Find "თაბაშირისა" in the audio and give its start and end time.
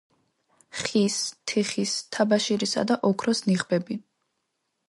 2.17-2.87